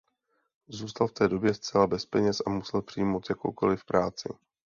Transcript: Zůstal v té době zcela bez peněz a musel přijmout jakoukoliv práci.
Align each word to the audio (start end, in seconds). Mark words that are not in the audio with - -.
Zůstal 0.67 1.07
v 1.07 1.11
té 1.11 1.27
době 1.27 1.53
zcela 1.53 1.87
bez 1.87 2.05
peněz 2.05 2.41
a 2.45 2.49
musel 2.49 2.81
přijmout 2.81 3.29
jakoukoliv 3.29 3.85
práci. 3.85 4.29